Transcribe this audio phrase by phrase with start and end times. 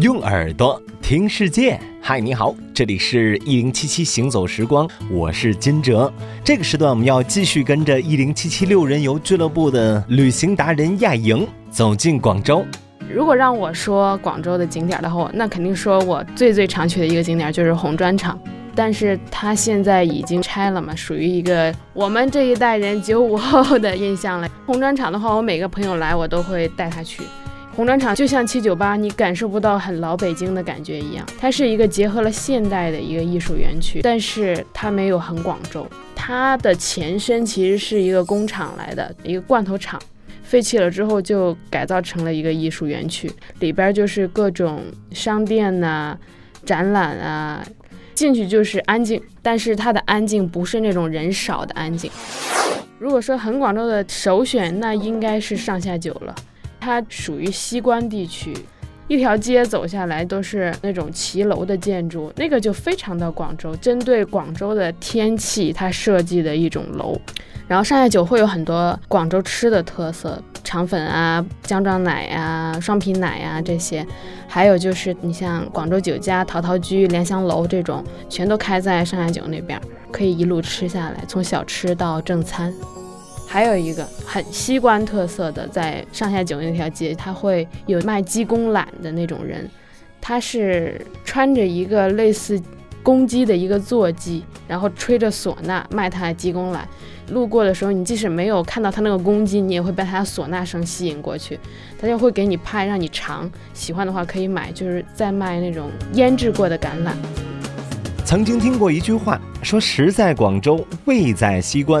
[0.00, 6.10] 用耳朵听世界，嗨，你好，这里是一零七七行走时光，我是金哲。
[6.42, 12.64] 这个时段我们要继续跟着一零七七六人游俱乐部的旅行达人亚莹走进广州。
[13.12, 18.38] 如果让我说广州的景点的话，那肯定说我最最常去的一个景点就是红砖厂，
[18.74, 24.48] 但是它现在已经拆了嘛，属于一个我们这一代人九五后的印象了。
[24.64, 27.22] 红砖厂的话，我每个朋友来我都会带他去。
[27.76, 39.98] 红砖厂就像七九八，你感受不到很老北京的感觉一样，它是一个结合了现代的一个艺术园区，但是它没有很广州，它的前身其实是一个工厂来的，一个罐头厂，
[40.42, 46.18] 废弃了之后就改造成了一个艺术园区，里边就是各种商店呐、
[46.66, 47.64] 展览啊，
[48.14, 52.10] 进去就是安静，但是它的安静不是那种人少的安静。
[52.98, 56.34] 如果说很广州的首选，那应该是上下九了。
[56.80, 58.56] 它属于西关地区，
[59.06, 67.20] 一条街走下来都是那种骑楼的建筑，那个就非常的广州，针对广州的天气，它设计的一种楼。
[67.68, 74.04] 然后上下九会有很多广州吃的特色，肠粉啊、姜撞奶呀、双皮奶呀这些，
[74.48, 82.74] 还有就是你像广州酒家、陶陶居、莲香楼这种，全都开在上下九那边，可以一路吃下来，从小吃到正餐。
[83.52, 89.68] 还有一个很西关特色的，在上下九那条街，他会有卖鸡公榄的那种人，
[90.20, 92.62] 他是穿着一个类似
[93.02, 96.82] 公鸡的一个坐骑，然后吹着唢呐卖他的鸡公榄。
[97.32, 101.58] 路过的时候，你即使没有看到他那个公鸡，你也会被他的唢呐声吸引过去。
[102.00, 107.14] 他就会给你拍，让你尝，喜欢的话可以买，就是在卖那种腌制过的橄榄。
[108.30, 112.00] 曾经听过一句话，说食在广州，味在西关。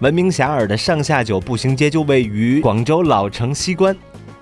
[0.00, 3.96] 闻名遐迩的上下九步行街就位于广州老城西关，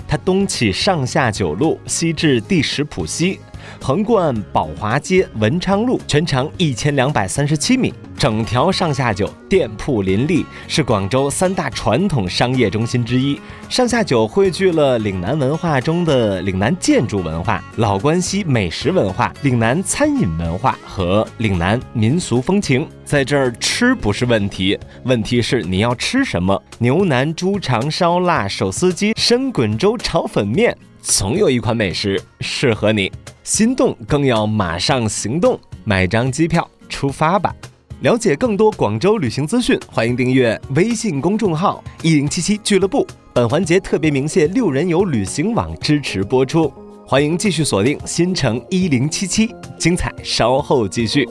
[0.09, 3.39] 它东起上下九路，西至第十浦西。
[3.81, 13.41] 横贯宝华街、文昌路，全长一千两百三十七米，整条上下九店铺林立，是广州三大传统商业中心之一。
[13.69, 22.89] 上下九汇聚了岭南文化中的岭南建筑文化、老关西美食文化、岭南餐饮文化和岭南民俗风情。
[23.05, 26.61] 在这儿吃不是问题，问题是你要吃什么？
[26.79, 33.13] 牛腩、猪肠、烧腊、手撕鸡、生滚粥、炒粉面，总有一款美食适合你。
[33.45, 37.55] 心动更要马上行动，买张机票出发吧！
[38.03, 43.05] 了解更多广州旅行资讯，欢迎订阅微信公众号“一零七七俱乐部”。
[43.35, 46.73] 本环节特别鸣谢六人游旅行网支持播出，
[47.05, 51.29] 欢迎继续锁定新城一零七七，精彩稍后继续。